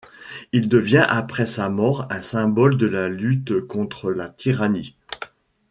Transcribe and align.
Il 0.51 0.67
devient 0.67 1.05
après 1.07 1.45
sa 1.45 1.69
mort 1.69 2.07
un 2.11 2.23
symbole 2.23 2.75
de 2.75 2.87
la 2.87 3.07
lutte 3.07 3.61
contre 3.67 4.09
la 4.09 4.29
tyrannie. 4.29 4.95